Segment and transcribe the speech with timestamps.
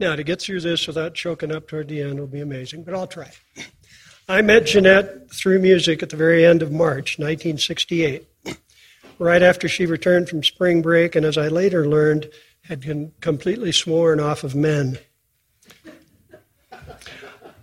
[0.00, 2.94] Now, to get through this without choking up toward the end will be amazing, but
[2.94, 3.30] I'll try.
[4.28, 8.26] I met Jeanette through music at the very end of March 1968,
[9.18, 12.30] right after she returned from spring break, and as I later learned,
[12.62, 14.98] had completely sworn off of men.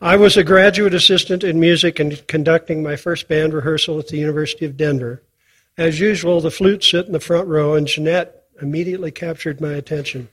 [0.01, 4.17] I was a graduate assistant in music and conducting my first band rehearsal at the
[4.17, 5.23] University of Denver.
[5.77, 10.29] As usual, the flute sit in the front row, and Jeanette immediately captured my attention.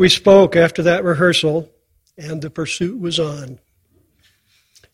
[0.00, 1.70] We spoke after that rehearsal,
[2.16, 3.58] and the pursuit was on.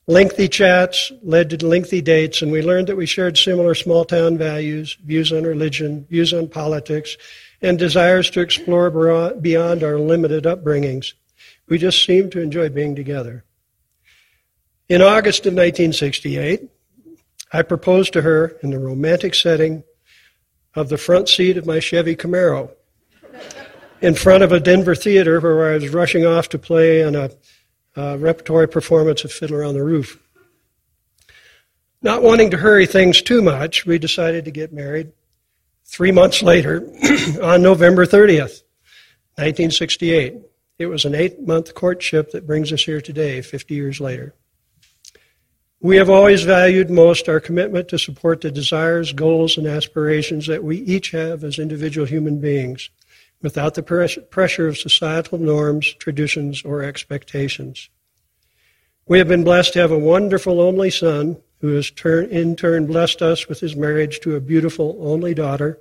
[0.08, 4.36] Lengthy chats led to lengthy dates, and we learned that we shared similar small town
[4.36, 7.16] values, views on religion, views on politics,
[7.62, 11.12] and desires to explore beyond our limited upbringings.
[11.68, 13.44] We just seemed to enjoy being together.
[14.88, 16.68] In August of 1968,
[17.52, 19.84] I proposed to her in the romantic setting
[20.74, 22.75] of the front seat of my Chevy Camaro
[24.00, 27.30] in front of a Denver theater where I was rushing off to play in a,
[27.96, 30.22] a repertory performance of Fiddler on the Roof.
[32.02, 35.12] Not wanting to hurry things too much, we decided to get married
[35.84, 36.86] three months later
[37.42, 38.62] on November 30th,
[39.36, 40.36] 1968.
[40.78, 44.34] It was an eight month courtship that brings us here today, 50 years later.
[45.80, 50.64] We have always valued most our commitment to support the desires, goals, and aspirations that
[50.64, 52.90] we each have as individual human beings
[53.42, 53.82] without the
[54.30, 57.88] pressure of societal norms, traditions, or expectations.
[59.06, 63.22] We have been blessed to have a wonderful only son who has in turn blessed
[63.22, 65.78] us with his marriage to a beautiful only daughter,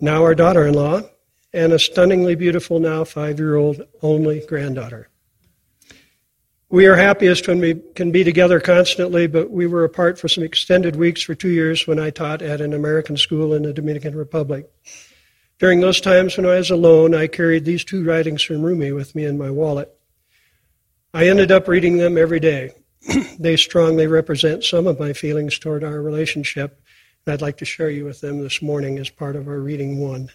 [0.00, 1.02] now our daughter in law,
[1.52, 5.08] and a stunningly beautiful, now five year old only granddaughter.
[6.68, 10.44] We are happiest when we can be together constantly, but we were apart for some
[10.44, 14.14] extended weeks for two years when I taught at an American school in the Dominican
[14.14, 14.70] Republic.
[15.60, 19.14] During those times when I was alone, I carried these two writings from Rumi with
[19.14, 19.94] me in my wallet.
[21.12, 22.72] I ended up reading them every day.
[23.38, 26.80] they strongly represent some of my feelings toward our relationship,
[27.26, 29.98] and I'd like to share you with them this morning as part of our reading
[29.98, 30.30] one.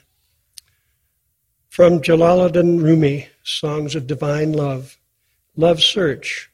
[1.70, 5.00] From Jalaluddin Rumi, Songs of Divine Love,
[5.56, 6.52] Love Search.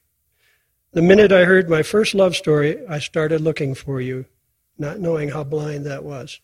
[0.94, 4.28] The minute I heard my first love story, I started looking for you,
[4.78, 6.40] not knowing how blind that was.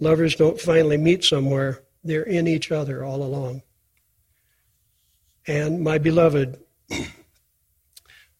[0.00, 3.62] Lovers don't finally meet somewhere, they're in each other all along.
[5.46, 6.58] And my beloved,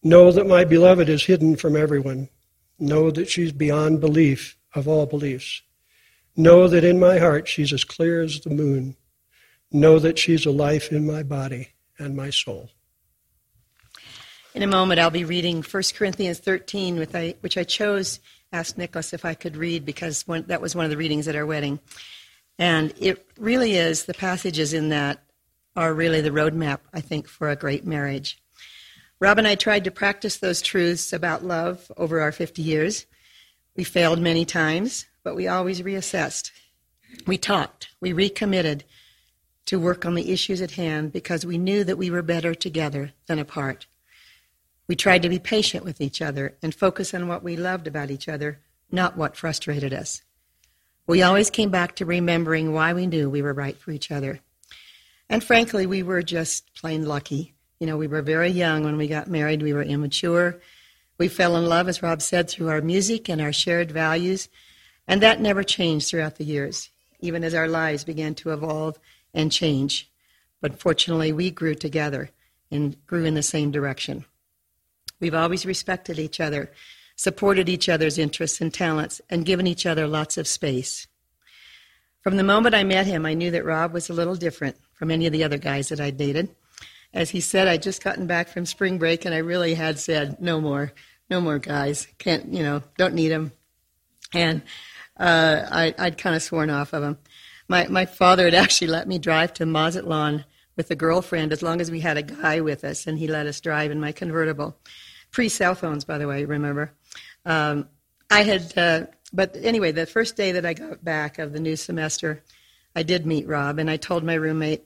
[0.03, 2.29] know that my beloved is hidden from everyone.
[2.77, 5.61] Know that she's beyond belief of all beliefs.
[6.37, 8.95] Know that in my heart she's as clear as the moon.
[9.71, 12.69] Know that she's a life in my body and my soul.
[14.55, 18.19] In a moment, I'll be reading 1 Corinthians 13, which I chose
[18.51, 21.45] asked Nicholas if I could read because that was one of the readings at our
[21.45, 21.79] wedding.
[22.57, 25.23] And it really is, the passages in that
[25.75, 28.41] are really the roadmap, I think, for a great marriage.
[29.19, 33.05] Rob and I tried to practice those truths about love over our 50 years.
[33.75, 36.51] We failed many times, but we always reassessed.
[37.27, 38.83] We talked, we recommitted
[39.65, 43.11] to work on the issues at hand because we knew that we were better together
[43.27, 43.85] than apart.
[44.89, 48.09] We tried to be patient with each other and focus on what we loved about
[48.09, 48.59] each other,
[48.91, 50.23] not what frustrated us.
[51.05, 54.39] We always came back to remembering why we knew we were right for each other.
[55.29, 57.53] And frankly, we were just plain lucky.
[57.79, 60.59] You know, we were very young when we got married, we were immature.
[61.19, 64.49] We fell in love, as Rob said, through our music and our shared values.
[65.07, 66.89] And that never changed throughout the years,
[67.19, 68.97] even as our lives began to evolve
[69.35, 70.11] and change.
[70.61, 72.31] But fortunately, we grew together
[72.71, 74.25] and grew in the same direction.
[75.19, 76.71] We've always respected each other,
[77.15, 81.07] supported each other's interests and talents, and given each other lots of space.
[82.21, 85.11] From the moment I met him, I knew that Rob was a little different from
[85.11, 86.49] any of the other guys that I'd dated.
[87.13, 90.39] As he said, I'd just gotten back from spring break, and I really had said,
[90.41, 90.93] no more,
[91.29, 92.07] no more guys.
[92.17, 93.51] Can't, you know, don't need them.
[94.33, 94.61] And
[95.17, 97.17] uh, I, I'd kind of sworn off of him.
[97.67, 100.45] My, my father had actually let me drive to Mazatlan
[100.75, 103.47] with a girlfriend as long as we had a guy with us, and he let
[103.47, 104.77] us drive in my convertible
[105.31, 106.93] pre cell phones, by the way, remember.
[107.45, 107.87] Um,
[108.29, 111.75] I had, uh, but anyway, the first day that I got back of the new
[111.75, 112.43] semester,
[112.95, 114.83] I did meet Rob, and I told my roommate,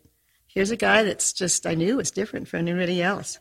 [0.47, 3.39] here's a guy that's just, I knew was different from anybody else.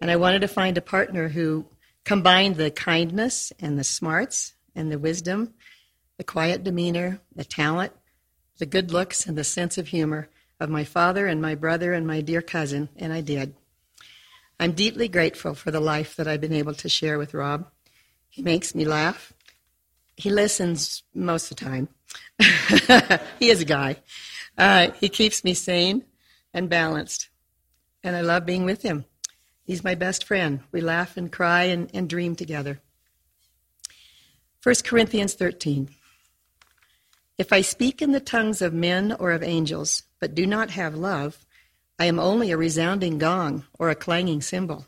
[0.00, 1.66] And I wanted to find a partner who
[2.04, 5.54] combined the kindness and the smarts and the wisdom,
[6.18, 7.92] the quiet demeanor, the talent,
[8.58, 10.28] the good looks, and the sense of humor
[10.58, 13.54] of my father and my brother and my dear cousin, and I did.
[14.58, 17.70] I'm deeply grateful for the life that I've been able to share with Rob.
[18.28, 19.32] He makes me laugh.
[20.16, 21.88] He listens most of the time.
[23.38, 23.96] he is a guy.
[24.56, 26.04] Uh, he keeps me sane
[26.54, 27.28] and balanced.
[28.02, 29.04] and I love being with him.
[29.64, 30.60] He's my best friend.
[30.72, 32.80] We laugh and cry and, and dream together.
[34.62, 35.90] 1 Corinthians 13.
[37.36, 40.94] If I speak in the tongues of men or of angels, but do not have
[40.94, 41.45] love,
[41.98, 44.86] I am only a resounding gong or a clanging cymbal.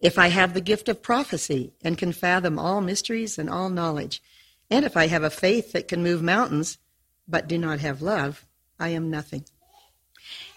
[0.00, 4.22] If I have the gift of prophecy and can fathom all mysteries and all knowledge,
[4.70, 6.78] and if I have a faith that can move mountains,
[7.26, 8.46] but do not have love,
[8.78, 9.44] I am nothing.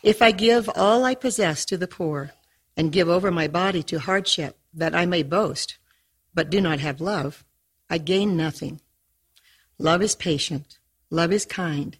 [0.03, 2.31] If I give all I possess to the poor
[2.75, 5.77] and give over my body to hardship that I may boast,
[6.33, 7.43] but do not have love,
[7.89, 8.81] I gain nothing.
[9.79, 10.77] Love is patient.
[11.09, 11.97] Love is kind.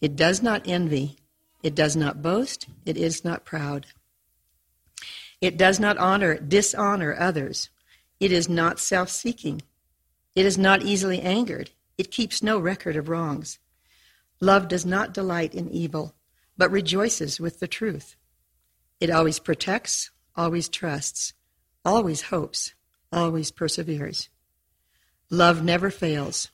[0.00, 1.17] It does not envy.
[1.62, 2.66] It does not boast.
[2.84, 3.86] It is not proud.
[5.40, 7.70] It does not honor, dishonor others.
[8.20, 9.62] It is not self seeking.
[10.34, 11.70] It is not easily angered.
[11.96, 13.58] It keeps no record of wrongs.
[14.40, 16.14] Love does not delight in evil,
[16.56, 18.14] but rejoices with the truth.
[19.00, 21.34] It always protects, always trusts,
[21.84, 22.74] always hopes,
[23.12, 24.28] always perseveres.
[25.30, 26.50] Love never fails.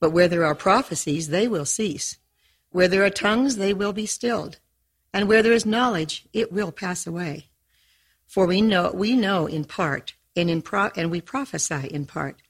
[0.00, 2.18] But where there are prophecies, they will cease.
[2.72, 4.58] Where there are tongues, they will be stilled.
[5.12, 7.50] And where there is knowledge, it will pass away.
[8.26, 12.40] For we know, we know in part, and, in pro- and we prophesy in part.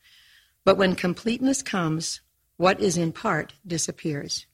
[0.65, 2.21] But when completeness comes,
[2.57, 4.47] what is in part disappears.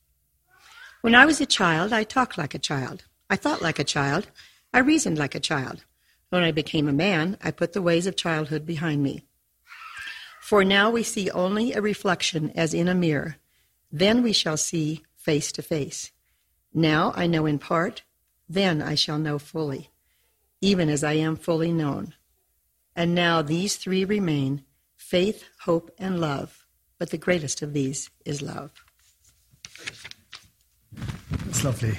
[1.02, 3.04] When I was a child, I talked like a child.
[3.28, 4.30] I thought like a child.
[4.72, 5.84] I reasoned like a child.
[6.30, 9.26] When I became a man, I put the ways of childhood behind me.
[10.40, 13.36] For now we see only a reflection as in a mirror.
[13.92, 16.10] Then we shall see face to face.
[16.72, 18.00] Now I know in part,
[18.48, 19.90] then I shall know fully,
[20.62, 22.14] even as I am fully known.
[22.96, 24.64] And now these three remain
[24.96, 26.64] faith, hope, and love.
[26.98, 28.72] But the greatest of these is love.
[31.44, 31.98] That's lovely.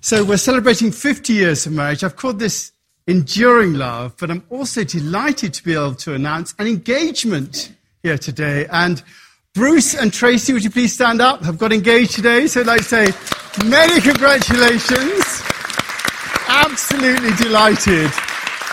[0.00, 2.02] So we're celebrating 50 years of marriage.
[2.02, 2.72] I've called this
[3.06, 8.66] enduring love, but I'm also delighted to be able to announce an engagement here today.
[8.70, 9.02] And
[9.54, 11.42] Bruce and Tracy, would you please stand up?
[11.42, 13.12] Have got engaged today, so I'd like to say
[13.66, 15.42] many congratulations.
[16.48, 18.10] Absolutely delighted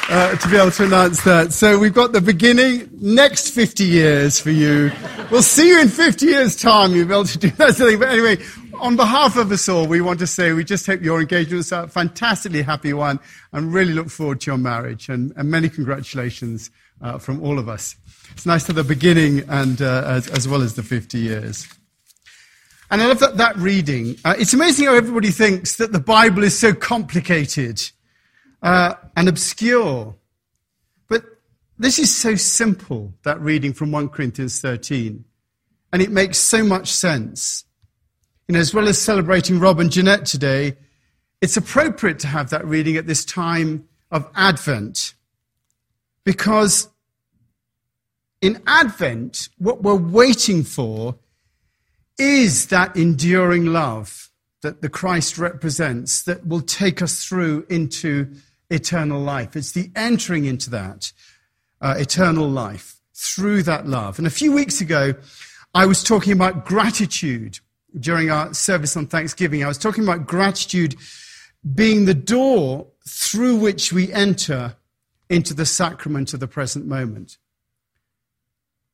[0.10, 1.52] uh, to be able to announce that.
[1.52, 4.92] So we've got the beginning, next 50 years for you.
[5.30, 6.96] We'll see you in 50 years' time.
[6.96, 8.00] You'll be able to do that thing.
[8.00, 8.38] But anyway,
[8.80, 11.72] on behalf of us all, we want to say we just hope your engagement is
[11.72, 13.20] a fantastically happy one
[13.52, 15.10] and really look forward to your marriage.
[15.10, 16.72] And, and many congratulations
[17.02, 17.96] uh, from all of us.
[18.32, 21.68] It's nice to the beginning and uh, as, as, well as the 50 years.
[22.90, 24.16] And I love that, that reading.
[24.24, 27.82] Uh, it's amazing how everybody thinks that the Bible is so complicated
[28.62, 30.16] uh, and obscure.
[31.08, 31.24] But
[31.78, 35.26] this is so simple, that reading from 1 Corinthians 13.
[35.94, 37.66] And it makes so much sense.
[38.48, 40.78] You know, as well as celebrating Rob and Jeanette today,
[41.42, 45.14] it's appropriate to have that reading at this time of Advent.
[46.28, 46.90] Because
[48.42, 51.16] in Advent, what we're waiting for
[52.20, 54.30] is that enduring love
[54.62, 58.30] that the Christ represents that will take us through into
[58.70, 59.56] eternal life.
[59.56, 61.14] It's the entering into that
[61.80, 64.18] uh, eternal life through that love.
[64.18, 65.14] And a few weeks ago,
[65.74, 67.62] I was talking about gratitude
[67.98, 69.64] during our service on Thanksgiving.
[69.64, 70.98] I was talking about gratitude
[71.74, 74.76] being the door through which we enter
[75.30, 77.38] into the sacrament of the present moment.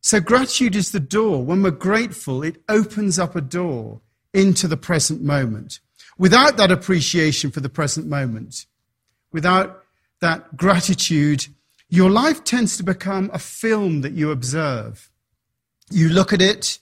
[0.01, 1.43] So, gratitude is the door.
[1.43, 4.01] When we're grateful, it opens up a door
[4.33, 5.79] into the present moment.
[6.17, 8.65] Without that appreciation for the present moment,
[9.31, 9.83] without
[10.19, 11.47] that gratitude,
[11.89, 15.09] your life tends to become a film that you observe.
[15.89, 16.79] You look at it,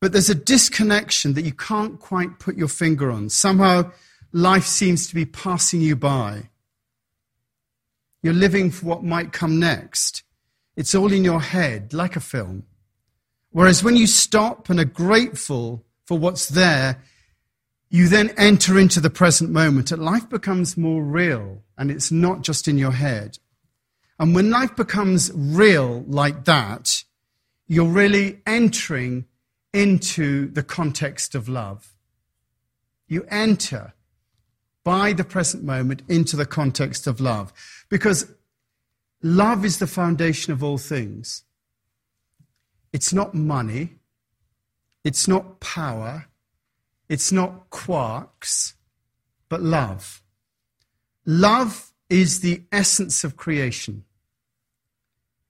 [0.00, 3.28] but there's a disconnection that you can't quite put your finger on.
[3.28, 3.92] Somehow,
[4.32, 6.48] life seems to be passing you by.
[8.22, 10.22] You're living for what might come next.
[10.76, 12.64] It's all in your head, like a film.
[13.50, 17.02] Whereas when you stop and are grateful for what's there,
[17.88, 22.42] you then enter into the present moment and life becomes more real and it's not
[22.42, 23.38] just in your head.
[24.18, 27.04] And when life becomes real like that,
[27.66, 29.24] you're really entering
[29.72, 31.94] into the context of love.
[33.08, 33.94] You enter
[34.84, 37.52] by the present moment into the context of love
[37.88, 38.32] because
[39.22, 41.44] love is the foundation of all things.
[42.92, 43.96] It's not money,
[45.04, 46.26] it's not power,
[47.08, 48.74] it's not quarks,
[49.48, 50.22] but love.
[51.26, 54.04] Love is the essence of creation.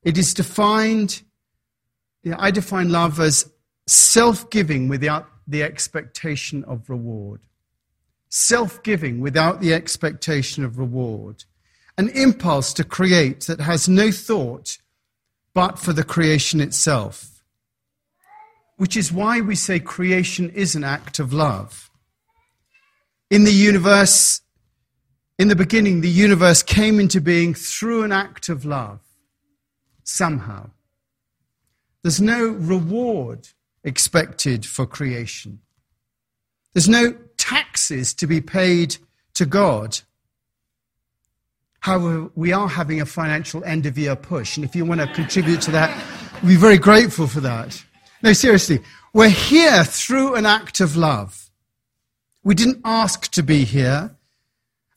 [0.02, 1.22] It is defined,
[2.22, 3.50] you know, I define love as
[3.86, 7.40] self giving without the expectation of reward.
[8.30, 11.44] Self giving without the expectation of reward,
[11.98, 14.78] an impulse to create that has no thought
[15.52, 17.42] but for the creation itself.
[18.76, 21.90] Which is why we say creation is an act of love.
[23.30, 24.40] In the universe,
[25.38, 29.00] in the beginning, the universe came into being through an act of love,
[30.04, 30.70] somehow.
[32.02, 33.48] There's no reward
[33.84, 35.60] expected for creation.
[36.72, 37.12] There's no
[37.90, 38.96] taxes to be paid
[39.34, 39.98] to God.
[41.80, 45.06] However, we are having a financial end of year push, and if you want to
[45.14, 45.90] contribute to that,
[46.42, 47.82] we'd be very grateful for that.
[48.22, 48.80] No, seriously,
[49.14, 51.50] we're here through an act of love.
[52.44, 54.10] We didn't ask to be here,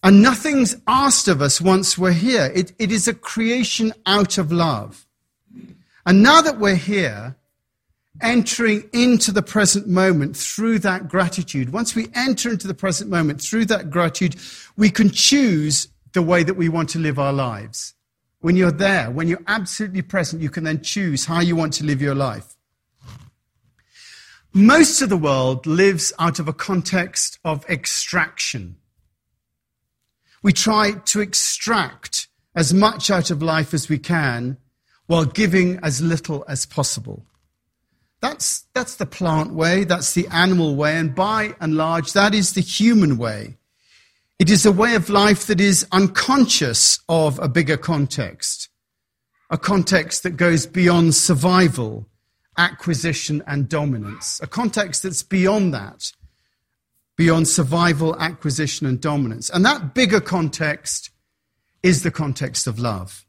[0.03, 2.51] and nothing's asked of us once we're here.
[2.53, 5.07] It, it is a creation out of love.
[6.05, 7.37] And now that we're here,
[8.21, 13.41] entering into the present moment through that gratitude, once we enter into the present moment
[13.41, 14.35] through that gratitude,
[14.77, 17.93] we can choose the way that we want to live our lives.
[18.39, 21.85] When you're there, when you're absolutely present, you can then choose how you want to
[21.85, 22.55] live your life.
[24.53, 28.75] Most of the world lives out of a context of extraction.
[30.43, 34.57] We try to extract as much out of life as we can
[35.07, 37.25] while giving as little as possible.
[38.23, 42.53] That's, that's the plant way, that's the animal way, and by and large, that is
[42.53, 43.57] the human way.
[44.39, 48.69] It is a way of life that is unconscious of a bigger context,
[49.49, 52.07] a context that goes beyond survival,
[52.57, 56.13] acquisition, and dominance, a context that's beyond that,
[57.17, 59.49] beyond survival, acquisition, and dominance.
[59.49, 61.09] And that bigger context
[61.83, 63.25] is the context of love.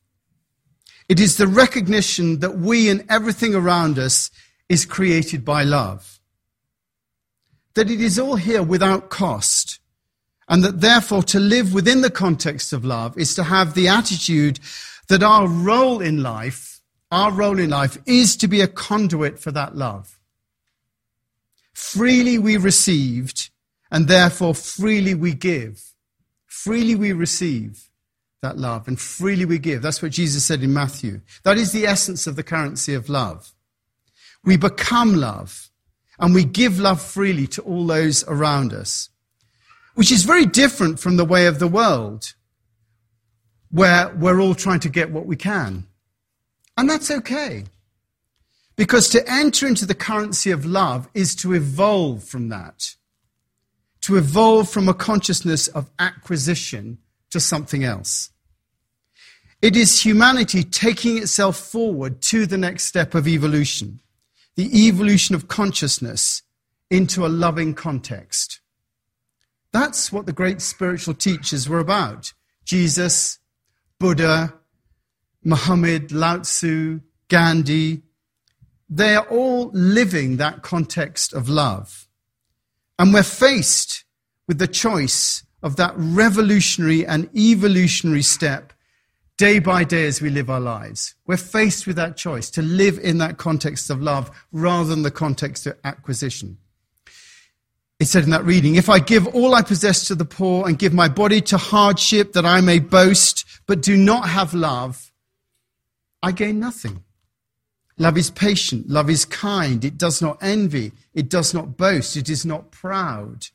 [1.09, 4.31] It is the recognition that we and everything around us
[4.69, 6.21] is created by love.
[7.75, 9.81] That it is all here without cost
[10.49, 14.61] and that therefore to live within the context of love is to have the attitude
[15.09, 16.81] that our role in life,
[17.11, 20.21] our role in life is to be a conduit for that love.
[21.73, 23.51] Freely we received,
[23.91, 25.83] and therefore freely we give.
[26.47, 27.89] Freely we receive
[28.43, 29.83] that love, and freely we give.
[29.83, 31.21] That's what Jesus said in Matthew.
[31.43, 33.53] That is the essence of the currency of love.
[34.45, 35.71] We become love,
[36.19, 39.09] and we give love freely to all those around us
[39.95, 42.35] which is very different from the way of the world,
[43.71, 45.87] where we're all trying to get what we can.
[46.77, 47.65] And that's okay.
[48.77, 52.95] Because to enter into the currency of love is to evolve from that,
[54.03, 56.99] to evolve from a consciousness of acquisition
[57.31, 58.31] to something else.
[59.63, 64.01] It is humanity taking itself forward to the next step of evolution,
[64.57, 66.43] the evolution of consciousness
[66.91, 68.61] into a loving context.
[69.73, 72.33] That's what the great spiritual teachers were about.
[72.65, 73.41] Jesus,
[73.99, 74.55] Buddha,
[75.43, 78.03] Muhammad, Lao Tzu, Gandhi.
[78.89, 82.07] They are all living that context of love.
[82.99, 84.05] And we're faced
[84.47, 88.74] with the choice of that revolutionary and evolutionary step
[89.37, 91.15] day by day as we live our lives.
[91.27, 95.11] We're faced with that choice to live in that context of love rather than the
[95.11, 96.59] context of acquisition.
[98.01, 100.79] It said in that reading, if I give all I possess to the poor and
[100.79, 105.13] give my body to hardship that I may boast, but do not have love,
[106.23, 107.05] I gain nothing.
[107.97, 108.89] Love is patient.
[108.89, 109.85] Love is kind.
[109.85, 110.93] It does not envy.
[111.13, 112.17] It does not boast.
[112.17, 113.47] It is not proud.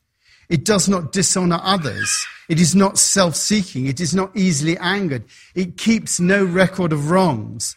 [0.50, 2.26] It does not dishonor others.
[2.50, 3.86] It is not self seeking.
[3.86, 5.26] It is not easily angered.
[5.54, 7.76] It keeps no record of wrongs.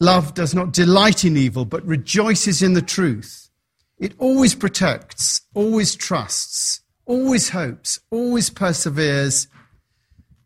[0.00, 3.50] Love does not delight in evil, but rejoices in the truth.
[3.98, 9.48] It always protects, always trusts, always hopes, always perseveres.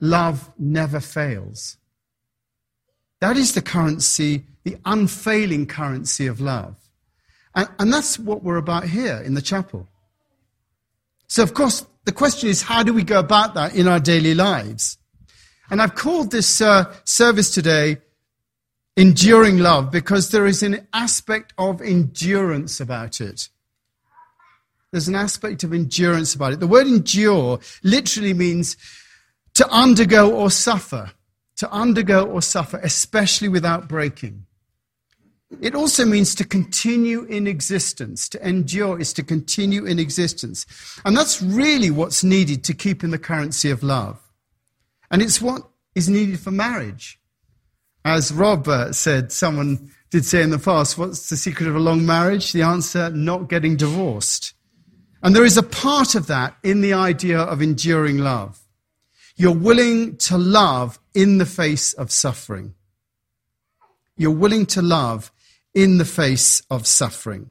[0.01, 1.77] Love never fails.
[3.21, 6.77] That is the currency, the unfailing currency of love.
[7.55, 9.89] And, and, that's what we're about here in the chapel.
[11.31, 14.35] So, of course, the question is how do we go about that in our daily
[14.35, 14.99] lives?
[15.71, 17.99] And I've called this uh, service today
[18.97, 23.49] enduring love because there is an aspect of endurance about it.
[24.91, 26.59] There's an aspect of endurance about it.
[26.59, 28.77] The word endure literally means
[29.55, 31.13] to undergo or suffer,
[31.59, 34.47] to undergo or suffer, especially without breaking.
[35.61, 38.29] It also means to continue in existence.
[38.31, 40.65] To endure is to continue in existence.
[41.05, 44.21] And that's really what's needed to keep in the currency of love.
[45.11, 47.19] And it's what is needed for marriage.
[48.05, 51.81] As Rob uh, said, someone did say in the past, what's the secret of a
[51.81, 52.53] long marriage?
[52.53, 54.55] The answer, not getting divorced.
[55.23, 58.61] And there is a part of that in the idea of enduring love.
[59.37, 62.75] You're willing to love in the face of suffering.
[64.17, 65.33] You're willing to love
[65.75, 67.51] in the face of suffering.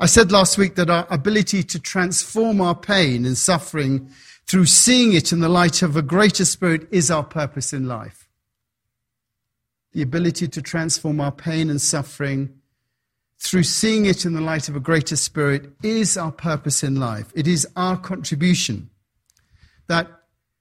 [0.00, 4.10] I said last week that our ability to transform our pain and suffering
[4.46, 8.28] through seeing it in the light of a greater spirit is our purpose in life.
[9.92, 12.54] The ability to transform our pain and suffering
[13.38, 17.30] through seeing it in the light of a greater spirit is our purpose in life.
[17.34, 18.88] It is our contribution.
[19.88, 20.08] That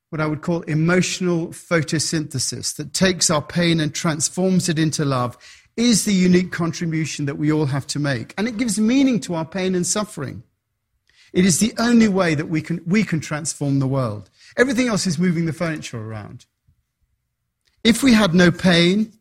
[0.09, 5.37] what I would call emotional photosynthesis that takes our pain and transforms it into love
[5.77, 8.33] is the unique contribution that we all have to make.
[8.37, 10.43] And it gives meaning to our pain and suffering.
[11.33, 14.29] It is the only way that we can, we can transform the world.
[14.57, 16.45] Everything else is moving the furniture around.
[17.83, 19.13] If we had no pain,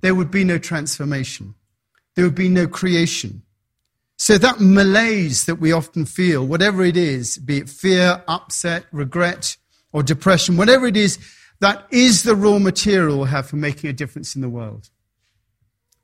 [0.00, 1.54] there would be no transformation.
[2.14, 3.42] There would be no creation.
[4.16, 9.56] So that malaise that we often feel, whatever it is, be it fear, upset, regret,
[9.92, 11.18] or depression, whatever it is,
[11.60, 14.90] that is the raw material we have for making a difference in the world.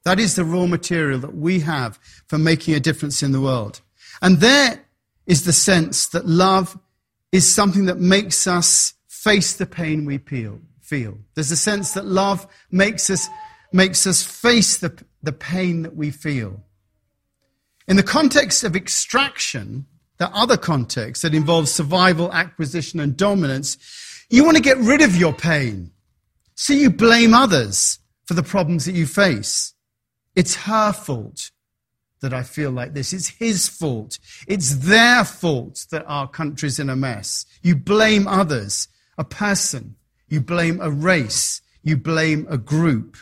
[0.09, 1.99] That is the raw material that we have
[2.29, 3.83] for making a difference in the world.
[4.23, 4.83] And there
[5.27, 6.79] is the sense that love
[7.31, 11.19] is something that makes us face the pain we feel.
[11.35, 13.29] There's a sense that love makes us,
[13.71, 16.63] makes us face the, the pain that we feel.
[17.87, 19.85] In the context of extraction,
[20.17, 23.77] the other context that involves survival, acquisition, and dominance,
[24.31, 25.91] you want to get rid of your pain.
[26.55, 29.75] So you blame others for the problems that you face.
[30.39, 31.51] It's her fault
[32.21, 33.13] that I feel like this.
[33.13, 34.21] It's his fault.
[34.47, 37.45] It's their fault that our country's in a mess.
[37.61, 38.87] You blame others,
[39.19, 39.97] a person.
[40.29, 41.61] You blame a race.
[41.83, 43.17] You blame a group.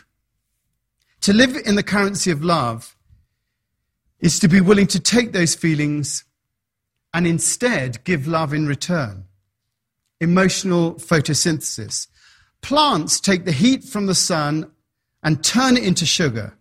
[1.21, 2.95] To live in the currency of love
[4.19, 6.23] is to be willing to take those feelings
[7.15, 9.23] and instead give love in return.
[10.21, 12.09] Emotional photosynthesis.
[12.61, 14.69] Plants take the heat from the sun
[15.23, 16.53] and turn it into sugar.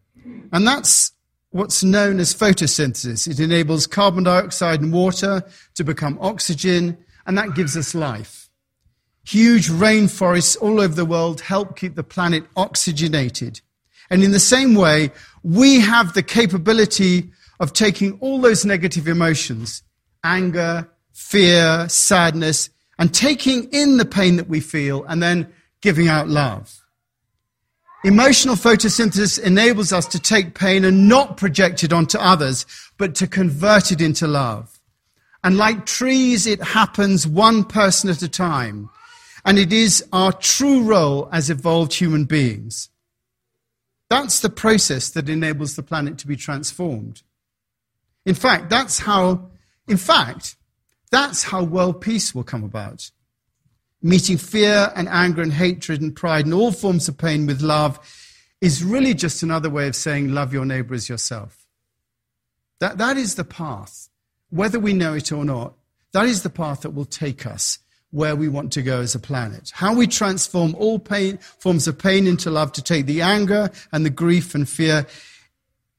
[0.53, 1.13] And that's
[1.51, 3.29] what's known as photosynthesis.
[3.29, 5.43] It enables carbon dioxide and water
[5.75, 8.49] to become oxygen, and that gives us life.
[9.25, 13.61] Huge rainforests all over the world help keep the planet oxygenated.
[14.09, 15.11] And in the same way,
[15.43, 19.83] we have the capability of taking all those negative emotions,
[20.23, 26.29] anger, fear, sadness, and taking in the pain that we feel and then giving out
[26.29, 26.86] love.
[28.07, 32.65] Emotional photosynthesis enables us to take pain and not project it onto others,
[32.99, 34.79] but to convert it into love.
[35.43, 38.91] And like trees, it happens one person at a time.
[39.45, 42.91] And it is our true role as evolved human beings.
[44.09, 47.23] That's the process that enables the planet to be transformed.
[48.25, 49.51] In fact, that's how,
[49.89, 50.55] in fact,
[51.11, 53.11] that's how world peace will come about
[54.03, 57.99] meeting fear and anger and hatred and pride and all forms of pain with love
[58.61, 61.67] is really just another way of saying love your neighbor as yourself.
[62.81, 64.09] That, that is the path,
[64.51, 65.75] whether we know it or not.
[66.13, 67.79] That is the path that will take us
[68.11, 69.71] where we want to go as a planet.
[69.75, 74.07] How we transform all pain, forms of pain into love to take the anger and
[74.07, 75.07] the grief and fear.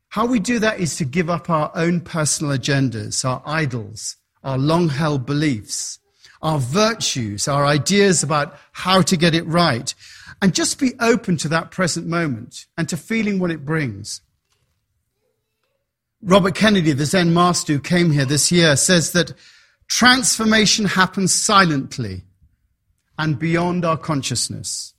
[0.10, 4.58] How we do that is to give up our own personal agendas, our idols, our
[4.58, 6.00] long held beliefs,
[6.42, 9.94] our virtues, our ideas about how to get it right,
[10.42, 14.22] and just be open to that present moment and to feeling what it brings.
[16.22, 19.34] Robert Kennedy, the Zen master who came here this year, says that
[19.88, 22.24] transformation happens silently
[23.18, 24.94] and beyond our consciousness.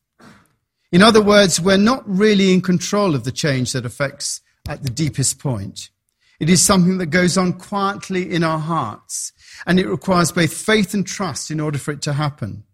[0.91, 4.91] In other words, we're not really in control of the change that affects at the
[4.91, 5.91] deepest point.
[6.41, 9.33] It is something that goes on quietly in our hearts
[9.67, 12.65] and it requires both faith and trust in order for it to happen.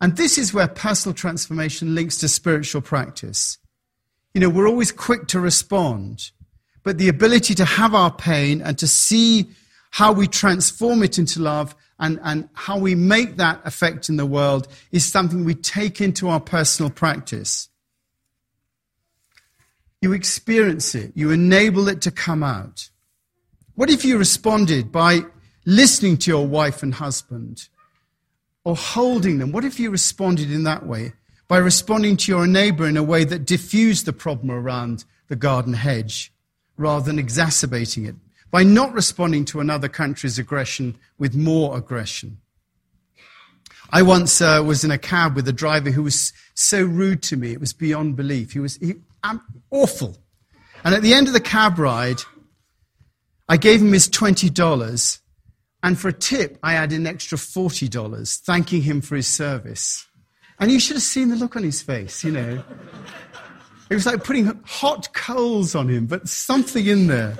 [0.00, 3.56] And this is where personal transformation links to spiritual practice.
[4.34, 6.30] You know, we're always quick to respond,
[6.82, 9.46] but the ability to have our pain and to see
[9.92, 14.26] how we transform it into love and, and how we make that effect in the
[14.26, 17.70] world is something we take into our personal practice.
[20.02, 22.90] You experience it, you enable it to come out.
[23.74, 25.20] What if you responded by
[25.64, 27.68] listening to your wife and husband
[28.64, 29.52] or holding them?
[29.52, 31.12] What if you responded in that way?
[31.48, 35.74] By responding to your neighbor in a way that diffused the problem around the garden
[35.74, 36.32] hedge
[36.76, 38.14] rather than exacerbating it.
[38.50, 42.38] By not responding to another country's aggression with more aggression.
[43.90, 47.36] I once uh, was in a cab with a driver who was so rude to
[47.36, 48.52] me, it was beyond belief.
[48.52, 50.16] He was he, um, awful.
[50.84, 52.20] And at the end of the cab ride,
[53.48, 55.20] I gave him his $20
[55.82, 60.06] And for a tip, I added an extra $40, thanking him for his service.
[60.58, 62.62] And you should have seen the look on his face, you know.
[63.88, 67.36] It was like putting hot coals on him, but something in there.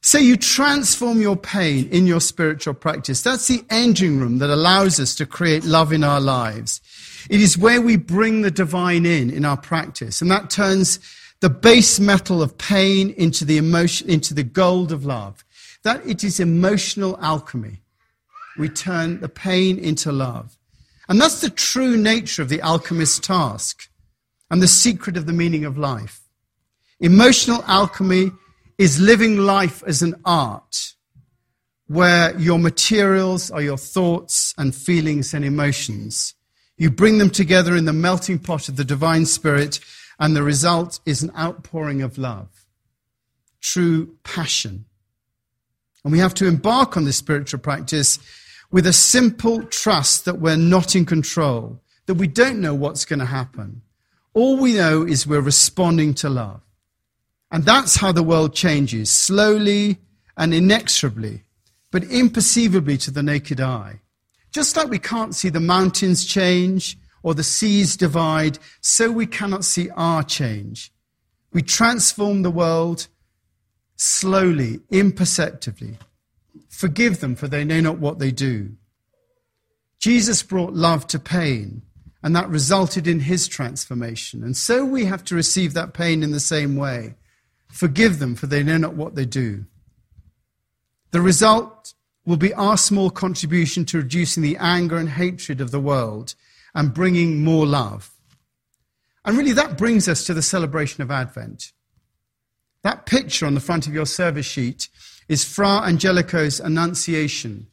[0.00, 3.20] So you transform your pain in your spiritual practice.
[3.20, 6.80] That's the engine room that allows us to create love in our lives.
[7.30, 10.20] It is where we bring the divine in, in our practice.
[10.20, 10.98] And that turns
[11.40, 15.44] the base metal of pain into the emotion, into the gold of love.
[15.84, 17.82] That it is emotional alchemy.
[18.58, 20.56] We turn the pain into love.
[21.08, 23.88] And that's the true nature of the alchemist's task
[24.50, 26.20] and the secret of the meaning of life.
[27.00, 28.32] Emotional alchemy
[28.76, 30.94] is living life as an art
[31.86, 36.34] where your materials are your thoughts and feelings and emotions.
[36.78, 39.80] You bring them together in the melting pot of the divine spirit,
[40.18, 42.66] and the result is an outpouring of love,
[43.60, 44.84] true passion.
[46.04, 48.20] And we have to embark on this spiritual practice
[48.70, 53.18] with a simple trust that we're not in control, that we don't know what's going
[53.18, 53.82] to happen.
[54.32, 56.60] All we know is we're responding to love.
[57.50, 59.98] And that's how the world changes, slowly
[60.36, 61.42] and inexorably,
[61.90, 64.00] but imperceivably to the naked eye.
[64.58, 69.64] Just like we can't see the mountains change or the seas divide, so we cannot
[69.64, 70.90] see our change.
[71.52, 73.06] We transform the world
[73.94, 75.96] slowly, imperceptibly.
[76.68, 78.72] Forgive them, for they know not what they do.
[80.00, 81.82] Jesus brought love to pain,
[82.20, 84.42] and that resulted in his transformation.
[84.42, 87.14] And so we have to receive that pain in the same way.
[87.68, 89.66] Forgive them, for they know not what they do.
[91.12, 91.94] The result
[92.28, 96.34] will be our small contribution to reducing the anger and hatred of the world
[96.74, 98.10] and bringing more love.
[99.24, 101.72] And really, that brings us to the celebration of Advent.
[102.82, 104.90] That picture on the front of your service sheet
[105.26, 107.66] is Fra Angelico's Annunciation,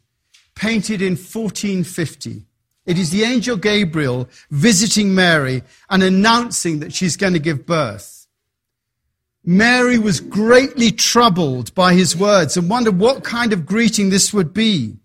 [0.55, 2.45] painted in 1450.
[2.85, 8.24] It is the angel Gabriel visiting Mary and announcing that she's going to give birth.
[9.45, 14.53] Mary was greatly troubled by his words and wondered what kind of greeting this would
[14.53, 14.97] be.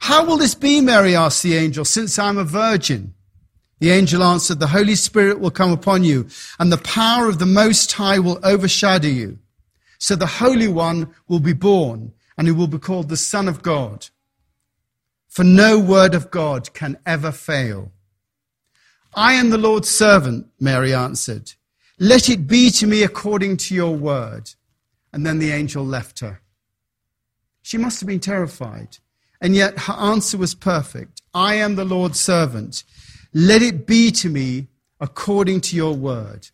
[0.00, 3.14] How will this be, Mary asked the angel, since I'm a virgin?
[3.80, 6.28] The angel answered, The Holy Spirit will come upon you,
[6.58, 9.38] and the power of the Most High will overshadow you.
[9.98, 13.62] So the Holy One will be born, and he will be called the Son of
[13.62, 14.06] God.
[15.28, 17.92] For no word of God can ever fail.
[19.14, 21.52] I am the Lord's servant, Mary answered.
[21.98, 24.50] Let it be to me according to your word.
[25.12, 26.40] And then the angel left her.
[27.62, 28.98] She must have been terrified.
[29.40, 31.22] And yet her answer was perfect.
[31.34, 32.84] I am the Lord's servant.
[33.32, 34.68] Let it be to me
[35.00, 36.48] according to your word.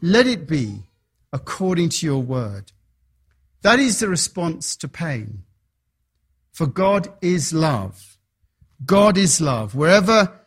[0.00, 0.84] Let it be
[1.32, 2.72] according to your word.
[3.62, 5.42] That is the response to pain.
[6.52, 8.16] For God is love.
[8.84, 9.74] God is love.
[9.74, 10.40] Wherever,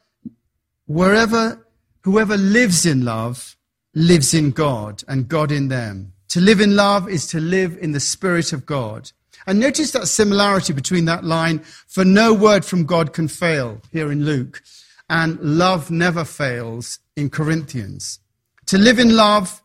[0.85, 1.67] wherever,
[2.01, 3.57] whoever lives in love
[3.93, 6.13] lives in God and God in them.
[6.29, 9.11] To live in love is to live in the Spirit of God.
[9.47, 14.11] And notice that similarity between that line, for no word from God can fail, here
[14.11, 14.61] in Luke,
[15.09, 18.19] and love never fails in Corinthians.
[18.67, 19.63] To live in love,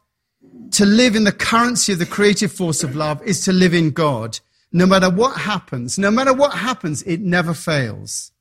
[0.70, 3.90] to live in the currency of the creative force of love is to live in
[3.90, 4.40] God.
[4.72, 8.32] No matter what happens, no matter what happens, it never fails.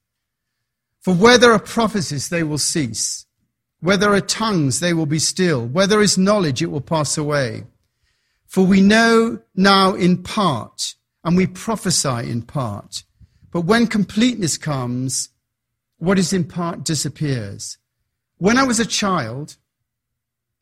[1.01, 3.25] For where there are prophecies, they will cease.
[3.83, 5.67] Where there are tongues, they will be still.
[5.67, 7.65] Where there is knowledge, it will pass away.
[8.45, 13.03] For we know now in part, and we prophesy in part.
[13.51, 15.27] But when completeness comes,
[15.97, 17.77] what is in part disappears.
[18.37, 19.57] When I was a child,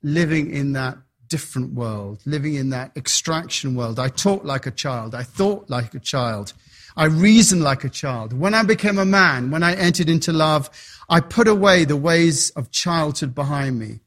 [0.02, 5.14] living in that different world, living in that extraction world, I talked like a child,
[5.14, 6.54] I thought like a child,
[6.96, 8.34] I reasoned like a child.
[8.34, 10.70] When I became a man, when I entered into love,
[11.10, 14.00] I put away the ways of childhood behind me.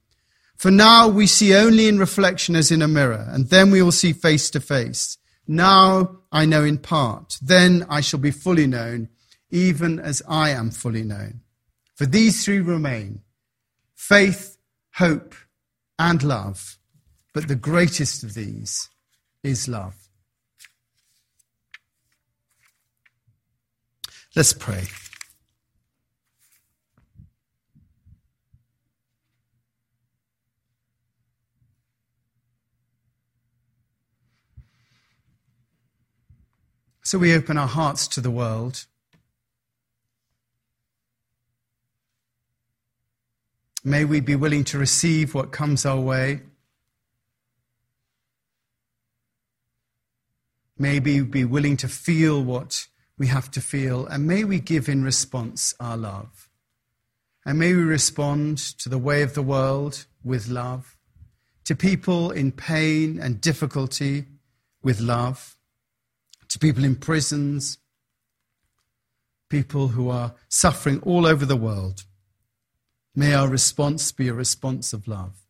[0.56, 3.92] For now we see only in reflection as in a mirror, and then we will
[3.92, 5.18] see face to face.
[5.46, 9.08] Now I know in part, then I shall be fully known,
[9.50, 11.40] even as I am fully known.
[11.94, 13.20] For these three remain
[13.94, 14.56] faith,
[14.94, 15.34] hope,
[15.98, 16.78] and love.
[17.32, 18.88] But the greatest of these
[19.42, 19.96] is love.
[24.36, 24.88] Let's pray.
[37.02, 38.86] So we open our hearts to the world.
[43.84, 46.40] May we be willing to receive what comes our way.
[50.76, 54.88] May we be willing to feel what we have to feel, and may we give
[54.88, 56.48] in response our love.
[57.46, 60.96] And may we respond to the way of the world with love,
[61.64, 64.26] to people in pain and difficulty
[64.82, 65.56] with love,
[66.48, 67.78] to people in prisons,
[69.48, 72.04] people who are suffering all over the world.
[73.14, 75.44] May our response be a response of love.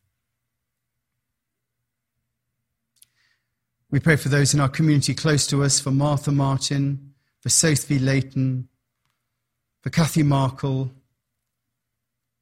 [3.91, 7.14] We pray for those in our community close to us, for Martha Martin,
[7.45, 8.69] for Sophie Layton,
[9.83, 10.91] for Kathy Markle,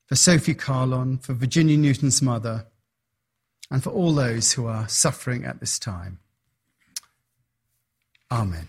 [0.06, 2.66] for Sophie Carlon, for Virginia Newton's mother,
[3.68, 6.20] and for all those who are suffering at this time.
[8.30, 8.68] Amen.